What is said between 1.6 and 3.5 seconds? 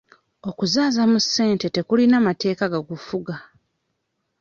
tekulina mateeka gakufuga.